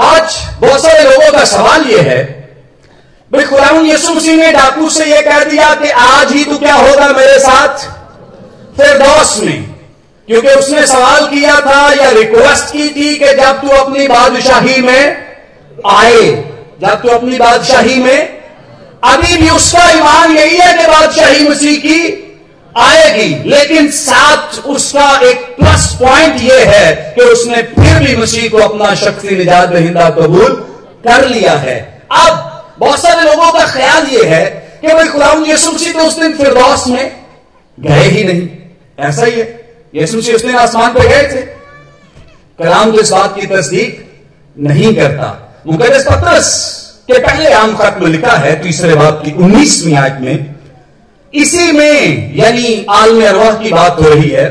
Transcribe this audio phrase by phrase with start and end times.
[0.00, 2.22] आज बहुत सारे लोगों का सवाल यह है।
[3.32, 6.74] भाई खुदावन यीशु मसीह ने डाकू से यह कह दिया कि आज ही तू क्या
[6.74, 7.78] होगा मेरे साथ?
[8.76, 9.74] फिर दौस में
[10.28, 15.26] क्योंकि उसने सवाल किया था या रिक्वेस्ट की थी कि जब तू अपनी बादशाही में
[15.86, 16.22] आए,
[16.80, 18.40] जब तू अपनी बादशाही में,
[19.04, 22.19] अभी भी उसका ईमान यही है कि बादशाही मसीह की
[22.78, 28.58] आएगी। लेकिन साथ उसका एक प्लस पॉइंट यह है कि उसने फिर भी मसीह को
[28.58, 30.52] अपना शक्ति निजात दहिंदा कबूल
[31.04, 32.46] कर लिया है। अब
[32.78, 34.44] बहुत सारे लोगों का ख्याल यह है
[34.80, 37.16] कि भाई खुदाम यीशु मसीह तो उस दिन फिरदौस में
[37.80, 38.48] गए ही नहीं।
[39.00, 41.42] ऐसा ही है। यीशु मसीह उस दिन आसमान पर गए थे।
[42.58, 44.22] कलाम तो इस बात की तस्दीक
[44.58, 46.48] नहीं करता। मुकदस पत्रस
[47.06, 50.49] के पहले आम खत में लिखा है, तीसरे बात की उन्नीसवीं आयत में
[51.34, 54.48] इसी में, यानी आलम अरवाह की बात हो रही है,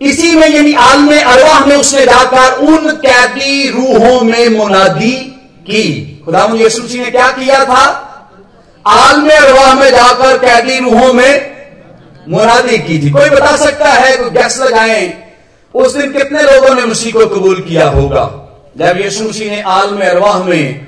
[0.00, 5.12] इसी में, यानी आलम अरवाह में उसने जाकर उन कैदी रूहों में मुनादी
[5.66, 7.84] की। खुदा यसु जी ने क्या किया था?
[8.86, 11.56] आलम अरवाह में जाकर कैदी रूहों में
[12.28, 15.12] मुनादी की थी। कोई बता सकता है, कोई गैस लगाए,
[15.74, 18.24] उस दिन कितने लोगों ने मसीह को कबूल किया होगा?
[18.78, 20.87] जब यीशु मसीह ने आलम अरवाह में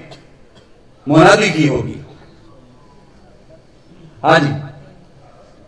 [1.11, 2.01] मुनादी की होगी।
[4.25, 4.53] हाँ जी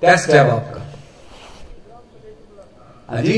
[0.03, 0.81] टेस्ट है आपका।
[3.09, 3.35] हाँ जी,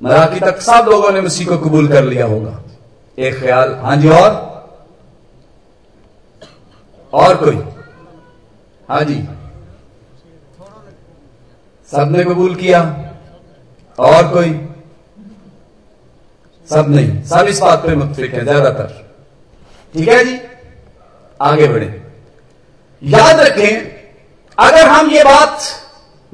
[0.00, 2.60] मराठी तक सब लोगों ने मसीह को कबूल कर लिया होगा।
[3.18, 4.30] एक ख्याल हाँ जी, और?
[7.12, 7.56] और कोई?
[8.88, 9.22] हाँ जी।
[11.90, 12.80] सबने कबूल किया?
[13.98, 14.52] और कोई?
[16.68, 19.04] सब नहीं। सब इस बात पे मुतफिक है, ज़्यादातर।
[19.96, 20.38] ठीक है जी?
[21.42, 21.86] आगे बढ़े।
[23.02, 23.96] याद रखें
[24.58, 25.60] अगर हम ये बात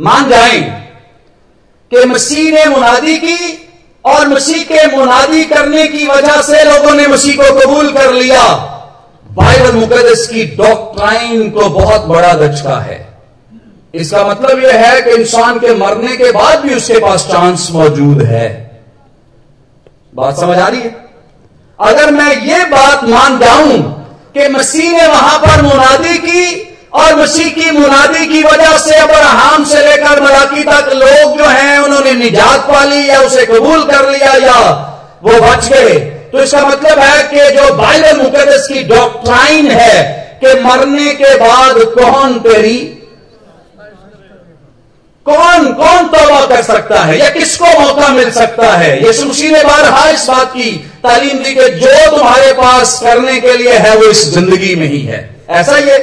[0.00, 0.60] मान जाएँ
[1.92, 3.36] कि मसीह ने मुनादी की
[4.04, 8.42] और मसीह के मुनादी करने की वजह से लोगों ने मसीह को कबूल कर लिया
[9.32, 12.98] बाइबल मुकदस की डॉक्ट्राइन को बहुत बड़ा दचका है।
[13.94, 18.22] इसका मतलब यह है कि इंसान के मरने के बाद भी उसके पास चांस मौजूद
[18.22, 18.48] है।
[20.14, 21.01] बात समझ आ रही है?
[21.82, 23.78] अगर मैं ये बात मान जाऊँ
[24.34, 26.44] कि मसीह ने वहाँ पर मुनादी की
[26.92, 31.78] और मसीह की मुनादी की वजह से अब्राहम से लेकर मराकी तक लोग जो हैं,
[31.78, 34.58] उन्होंने निजात पा ली या उसे कबूल कर लिया या
[35.24, 35.94] वो बच गए।
[36.32, 40.02] तो इसका मतलब है कि जो बाइबल मुकदस की डॉक्ट्राइन है
[40.44, 42.78] कि मरने के बाद कौन तेरी
[45.26, 49.04] कौन कौन तौबा कर सकता है या किसको मौका मिल सकता है?
[49.04, 50.70] ये सुशी ने बारहा इस बात की
[51.04, 55.00] तालीम दी कि जो तुम्हारे पास करने के लिए है, वो इस ज़िंदगी में ही
[55.00, 55.98] है। ऐसा ही है।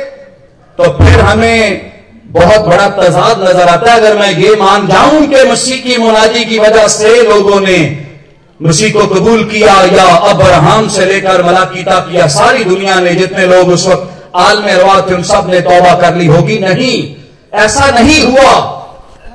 [0.77, 1.91] तो फिर हमें
[2.25, 6.45] बहुत बड़ा तजाद नज़र आता है। अगर मैं ये मान जाऊँ कि मसीह की मुनादी
[6.45, 8.05] की वजह से लोगों ने
[8.61, 13.45] मसीह को कबूल किया या अब्राहम से लेकर मलाकी तक या सारी दुनिया ने, जितने
[13.45, 16.59] लोग उस वक्त आलम रवा थे, उन सबने तौबा कर ली होगी?
[16.59, 17.15] नहीं।
[17.53, 18.53] ऐसा नहीं हुआ।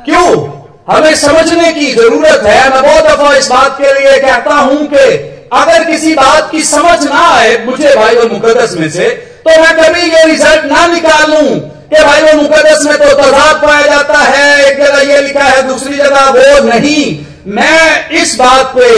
[0.04, 0.48] क्यों?
[0.94, 5.33] हमें समझने की ज़रूरत है। मैं बहुत दफ़ा इस बात के लिए कहता हूँ कि
[5.52, 9.08] अगर किसी बात की समझ ना आए मुझे भाई वो मुकदस में से
[9.46, 11.48] तो मैं कभी ये रिज़ल्ट ना निकालूं
[11.88, 15.62] कि भाई वो मुकदस में तो तजाद पाया जाता है, एक जगह ये लिखा है,
[15.68, 17.02] दूसरी जगह वो नहीं।
[17.46, 18.88] मैं इस बात पे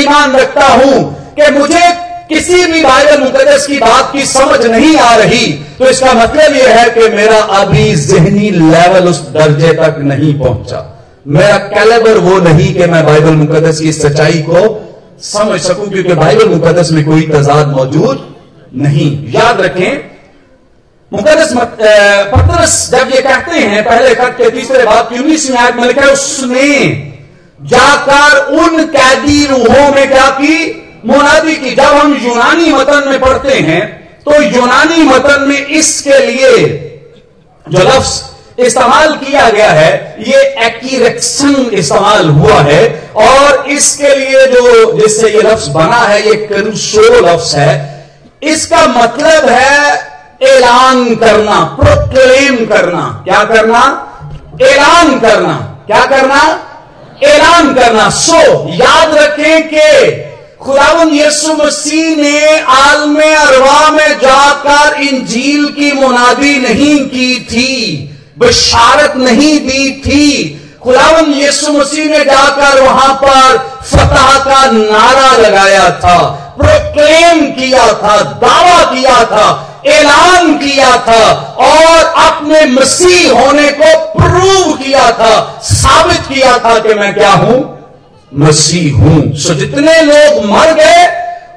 [0.00, 1.80] ईमान रखता हूँ कि मुझे
[2.28, 5.46] किसी भी बाइबल मुकदस की बात की समझ नहीं आ रही
[5.78, 10.84] तो इसका मतलब यह है कि मेरा अभी जहनी लेवल उस दर्जे तक नहीं पहुँचा।
[11.26, 14.68] मेरा कैलेबर वो नहीं कि मैं बाइबल मुकदस की सच्चाई को
[15.22, 18.16] समझ सकूँ, क्योंकि बाइबल मुकदस में कोई तजाद मौजूद
[18.76, 19.92] नहीं। याद रखें
[21.12, 21.52] मुकदस
[22.32, 26.08] पत्रस जब ये कहते हैं, पहले खत के तीसरे बात की आयत में लिखा है,
[26.08, 26.66] उसने
[27.60, 30.84] जाकर उन कैदी रूहों में क्या की?
[31.06, 33.82] मोनादी की। जब हम यूनानी मतन में पढ़ते हैं
[34.24, 36.56] तो यूनानी मतन में इसके लिए
[37.66, 38.10] जो लफ्ज
[38.58, 45.42] इस्तेमाल किया गया है, ये एक्रेक्शन इस्तेमाल हुआ है, और इसके लिए जो जिससे ये
[45.42, 47.72] लफ्ज बना है, ये करुशो लफ्ज है,
[48.42, 53.80] इसका मतलब है ऐलान करना प्रोक्लेम करना। क्या करना?
[54.62, 55.54] ऐलान करना।
[55.86, 56.40] क्या करना?
[57.24, 60.10] ऐलान करना। सो याद रखें कि
[60.64, 69.16] खुदावन यीशु मसीह ने आलम अरवा में जाकर इंजील की मुनादी नहीं की थी। बशारत
[69.16, 76.18] नहीं दी थी। खुदावन यीशु मसीह ने जाकर वहाँ पर फतह का नारा लगाया था
[76.58, 79.46] प्रोक्लेम किया था, दावा किया था,
[79.86, 81.24] ऐलान किया था
[81.60, 87.58] और अपने मसीह होने को प्रूव किया था, साबित किया था कि मैं क्या हूँ?
[88.32, 91.06] मसीह हूँ। सो जितने लोग मर गए,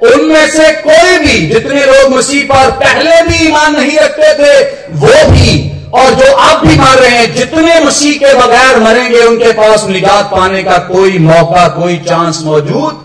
[0.04, 4.54] उनमें से कोई भी जितने लोग मसीह पर पहले भी ईमान नहीं रखते थे,
[4.90, 9.52] वो भी और जो आप भी मर रहे हैं, जितने मसीह के बगैर मरेंगे, उनके
[9.52, 13.00] पास निजात पाने का कोई मौका, कोई चांस मौजूद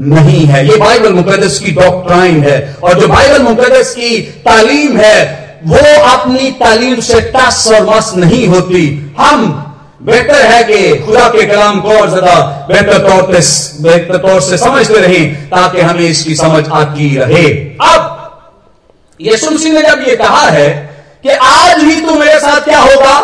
[0.00, 5.40] नहीं है। ये बाइबल मुकदस की डॉक्ट्राइन है। और जो बाइबल मुकदस की तालीम है,
[5.66, 9.66] वो अपनी तालीम से टस और मस नहीं होती। हम
[10.02, 14.58] बेहतर है कि खुदा के कलाम को और ज़्यादा बेहतर तौर से बेहतर तौर से
[14.58, 17.44] समझते रहे, ताकि हमें इसकी समझ आती रहे।
[17.82, 18.16] अब,
[19.20, 20.89] यीशु मसीह ने जब ये कहा है
[21.24, 23.18] कि आज ही तू मेरे साथ क्या होगा?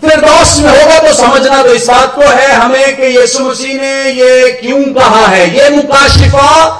[0.00, 3.80] फिर दोस्त में होगा तो समझना तो इस बात को है हमें कि यीशु मसीह
[3.80, 5.42] ने ये क्यों कहा है?
[5.56, 6.76] ये मुकाशिफा,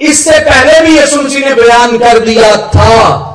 [0.00, 3.28] इससे पहले भी यीशु मसीह ने बयान कर दिया था।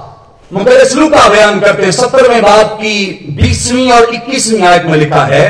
[0.51, 2.97] मुकदसलू का बयान करते हैं। सत्तरवें बाप की
[3.37, 5.45] बीसवीं और इक्कीसवीं आयत में लिखा है,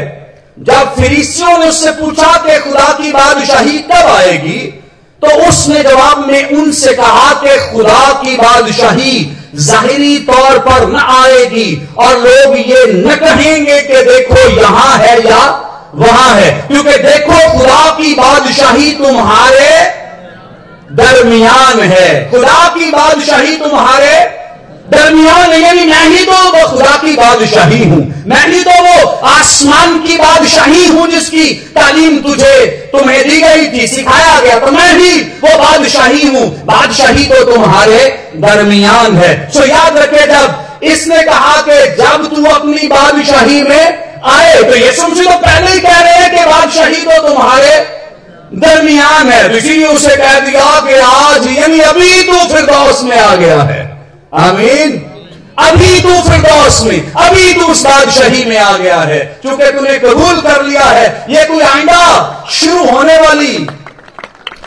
[0.59, 4.59] जब फिरिसियों ने उससे पूछा कि खुदा की बादशाही कब आएगी
[5.21, 9.19] तो उसने जवाब में उनसे कहा कि खुदा की बादशाही
[9.55, 15.63] जाहिरी तौर पर न आएगी। और लोग ये न कहेंगे कि देखो यहाँ है या
[15.95, 19.97] वहाँ है। क्योंकि देखो, खुदा की बादशाही तुम्हारे
[20.91, 24.16] दरमियान है। खुदा की बादशाही तुम्हारे
[24.87, 29.97] दरमियान यानी मैं ही तो वो खुदा की बादशाही हूँ। मैं ही तो वो आसमान
[30.01, 31.43] की बादशाही हूँ जिसकी
[31.75, 32.55] तालीम तुझे
[32.91, 37.99] तुम्हें दी गई थी, सिखाया गया। तो मैं ही वो बादशाही हूँ। बादशाही तो तुम्हारे
[38.37, 44.61] दरमियान है। सो याद रखे, जब इसने कहा कि जब तू अपनी बादशाही में आए
[44.63, 47.75] तो ये सुन तो पहले ही कह रहे हैं कि बादशाही तो तुम्हारे
[48.55, 52.65] दरमियान है। तो इसीलिए उसे कह दिया कि आज, यानी अभी तू फिर
[53.03, 53.85] में आ गया है।
[54.31, 54.97] आमीन।
[55.59, 60.41] अभी तू फिरदौस में, अभी तू उस बादशाही में आ गया है, चूँकि तूने कबूल
[60.41, 63.57] कर लिया है, ये कोई आइंदा शुरू होने वाली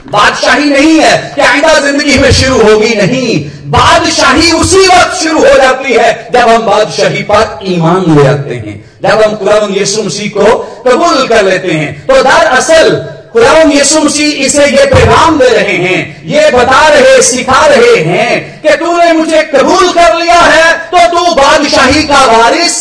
[0.07, 3.39] बादशाही नहीं है कि आइंदा ज़िंदगी में शुरू होगी नहीं।
[3.71, 8.75] बादशाही उसी वक्त शुरू हो जाती है जब हम बादशाही पर ईमान ले आते हैं।
[9.03, 12.91] जब हम कुरान यीशु मसीह को कबूल कर लेते हैं। तो दरअसल
[13.33, 18.63] खुदावन यीशु मसीह इसे ये पैगाम दे रहे हैं, ये बता रहे, सिखा रहे हैं
[18.63, 22.79] कि तूने मुझे कबूल कर लिया है तो तू बादशाही का वारिस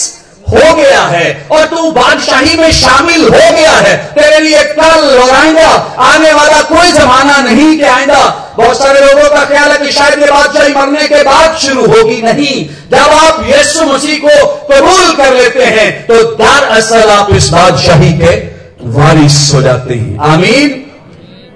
[0.49, 5.29] हो गया है और तू बादशाही में शामिल हो गया है। तेरे लिए कल और
[5.31, 5.67] आइंदा
[6.03, 8.21] आने वाला कोई जमाना नहीं कि आइंदा
[8.57, 12.21] बहुत सारे लोगों का ख्याल है कि शायद ये बादशाही मरने के बाद शुरू होगी,
[12.21, 12.55] नहीं।
[12.91, 18.35] जब आप यीशु मसीह को कबूल कर लेते हैं तो दरअसल आप इस बादशाही के
[18.81, 20.85] वारिस हो जाते हैं। आमीन।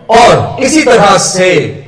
[0.10, 1.80] और इसी तरह से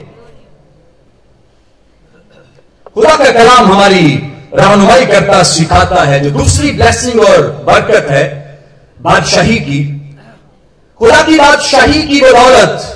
[2.96, 8.60] खुदा का कलाम हमारी रहनुमाई करता, सिखाता है, जो दूसरी ब्लेसिंग और बरकत है,
[9.02, 10.02] बादशाही की।
[11.00, 12.92] खुदा की बादशाही की बदौलत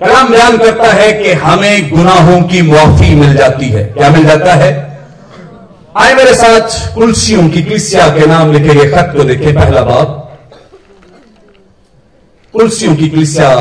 [0.00, 4.54] कलाम बयान करता है कि हमें गुनाहों की मुआफी मिल जाती है। क्या मिल जाता
[4.54, 5.00] है?
[5.96, 10.31] आए मेरे साथ कुलसियों की किसिया के नाम लिखे गए खत को देखे, पहला बाप
[12.52, 13.54] कुलसियों की कलिसिया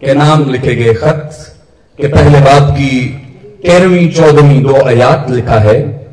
[0.00, 1.54] के नाम लिखे गए खत
[1.98, 3.06] के पहले बाप की
[3.62, 6.06] तेरहवीं, चौदहवीं दो आयात लिखा है।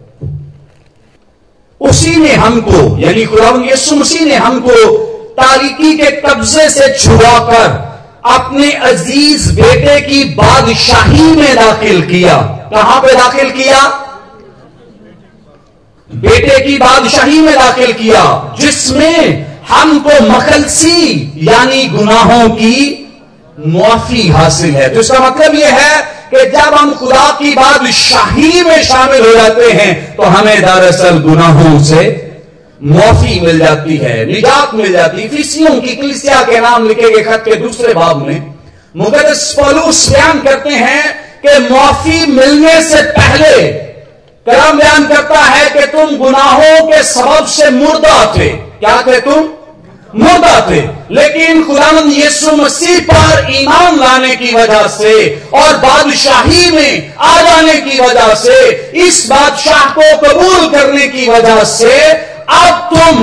[1.81, 4.97] उसी ने हमको, यानी खुदावन यीशु मसीह ने हमको
[5.33, 7.67] तारीकी के कब्जे से छुड़ाकर
[8.25, 12.37] अपने अज़ीज़ बेटे की बादशाही में दाखिल किया।
[12.73, 13.81] कहाँ पे दाखिल किया?
[16.09, 20.99] बेटे की बादशाही में दाखिल किया, जिसमें हमको मखलसी
[21.43, 22.99] यानी गुनाहों की
[23.57, 28.61] मुआफी हासिल है। तो इसका मतलब यह है कि जब हम खुदा की बात शाही
[28.63, 32.01] में शामिल हो जाते हैं तो हमें दरअसल गुनाहों से
[32.79, 37.23] मुआफी मिल जाती है, निजात मिल जाती है। फिसियों की कलिसिया के नाम लिखे गए
[37.23, 38.53] खत के दूसरे भाग में
[38.95, 41.03] मुकदस पलूस बयान करते हैं
[41.41, 43.67] कि मुआफी मिलने से पहले
[44.45, 48.49] कलाम बयान करता है कि तुम गुनाहों के सबब से मुर्दा थे।
[48.83, 49.49] क्या थे तुम?
[50.15, 50.79] मुर्दा थे।
[51.11, 57.73] लेकिन खुदावन यीशु मसीह पर ईमान लाने की वजह से और बादशाही में आ जाने
[57.73, 62.11] की वजह से, इस बादशाह को कबूल करने की वजह से
[62.49, 63.19] अब तुम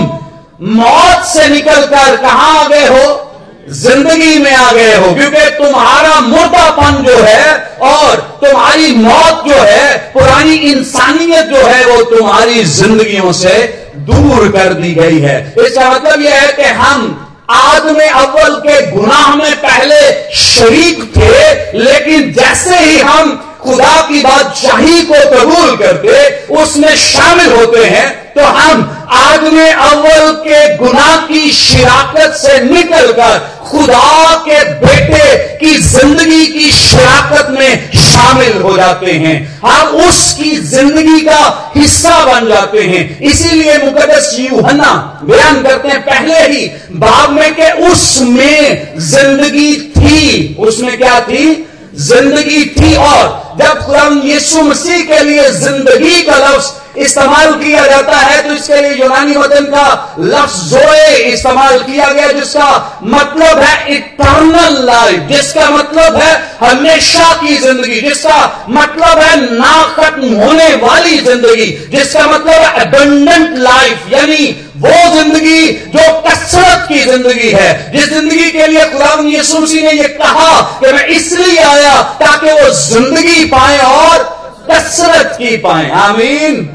[0.67, 3.27] मौत से निकलकर कहाँ आ गए हो?
[3.71, 9.97] ज़िंदगी में आ गए हो। क्योंकि तुम्हारा मुर्दापन जो है और तुम्हारी मौत जो है,
[9.97, 16.23] पुरानी इंसानियत जो है, वो तुम्हारी जिंदगियों से दूर कर दी गई है। इसका मतलब
[16.23, 20.01] यह है कि हम आदम अव्वल के गुनाह में पहले
[20.37, 26.09] शरीक थे, लेकिन जैसे ही हम खुदा की बादशाही को कबूल करते
[26.55, 28.83] उसमें शामिल होते हैं तो हम
[29.13, 33.39] आदमी अव्वल के गुनाह की शिराकत से निकलकर
[33.71, 35.25] खुदा के बेटे
[35.59, 42.49] की ज़िंदगी की शिराकत में शामिल हो जाते हैं। हम उसकी ज़िंदगी का हिस्सा बन
[42.49, 49.73] जाते हैं। इसीलिए मुकदस यूहन्ना बयान करते हैं, पहले ही बाग में के उसमें ज़िंदगी
[49.97, 51.67] थी। उसमें क्या थी?
[52.01, 56.67] ज़िंदगी थी और जब खुदाम यीशु मसीह के लिए ज़िंदगी का लफ्ज
[56.97, 62.33] इस्तेमाल किया जाता है तो इसके लिए यूनानी वतन का लफ्ज जोए इस्तेमाल किया गया,
[62.33, 69.73] जिसका मतलब है इटर्नल लाइफ जिसका मतलब है हमेशा की ज़िंदगी। जिसका मतलब है ना
[69.97, 74.47] खत्म होने वाली ज़िंदगी। जिसका मतलब है अबंडेंट लाइफ यानी
[74.79, 78.85] वो ज़िंदगी जो कसरत की ज़िंदगी है। जिस ज़िंदगी के लिए
[79.31, 84.23] यीशु मसीह ने यह कहा कि मैं इसलिए आया ताकि वो ज़िंदगी पाए और
[84.71, 86.69] कसरत की पाए। आमीन।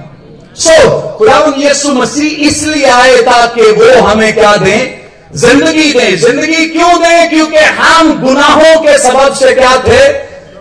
[0.59, 5.01] सो खुदा यीशु मसीह इसलिए आए ताकि वो हमें क्या दें?
[5.35, 7.29] ज़िंदगी दें। ज़िंदगी क्यों दें?
[7.29, 10.01] क्योंकि हम गुनाहों के सबब से क्या थे?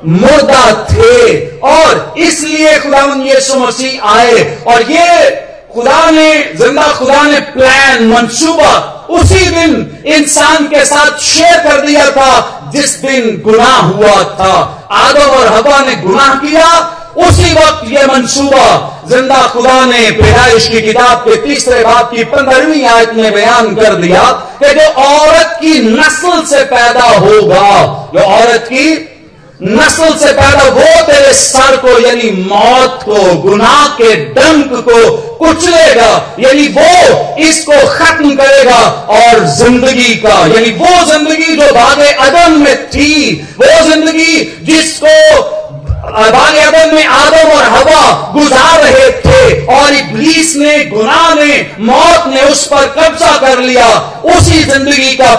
[0.09, 5.31] मुर्दा थे। और इसलिए खुदा यीशु मसीह आए। और ये
[5.75, 12.11] खुदा ने, ज़िंदा खुदा ने प्लान मंसूबा उसी दिन इंसान के साथ शेयर कर दिया
[12.11, 14.53] था, जिस दिन गुनाह हुआ था।
[14.91, 16.69] आदम और हवा ने गुनाह किया
[17.17, 18.67] उसी वक्त ये मंसूबा,
[19.09, 23.95] ज़िंदा खुदा ने पैदाइश की किताब के तीसरे बाप की पंद्रहवीं आयत में बयान कर
[23.95, 24.23] दिया
[24.63, 27.67] कि जो औरत की नस्ल से पैदा होगा,
[28.15, 28.87] जो औरत की
[29.63, 34.99] नस्ल से पैदा, वो तेरे सर को, यानी मौत को, गुनाह के डंक को
[35.37, 38.81] कुचलेगा, यानी वो इसको खत्म करेगा
[39.17, 45.15] और ज़िंदगी का, यानी वो ज़िंदगी जो भागे अदम में थी, वो ज़िंदगी जिसको
[46.13, 52.27] बाग अदम में आदम और हवा गुजार रहे थे और इब्लीस ने, गुनाह ने, मौत
[52.27, 53.87] ने उस पर कब्जा कर लिया।
[54.35, 55.33] उसी ज़िंदगी का